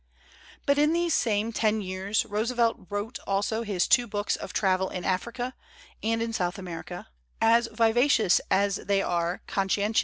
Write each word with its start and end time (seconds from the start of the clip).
But 0.65 0.79
in 0.79 0.93
these 0.93 1.13
same 1.13 1.51
ten 1.53 1.79
years 1.79 2.25
Roosevelt 2.25 2.87
wrote 2.89 3.19
also 3.27 3.61
his 3.61 3.87
two 3.87 4.07
books 4.07 4.35
of 4.35 4.51
travel 4.51 4.89
in 4.89 5.05
Africa 5.05 5.53
and 6.01 6.23
in 6.23 6.33
South 6.33 6.57
America, 6.57 7.07
as 7.39 7.69
vivacious 7.71 8.41
as 8.49 8.77
they 8.77 9.03
are 9.03 9.43
consci 9.47 9.75
c 9.75 9.81
ntimi 9.83 9.99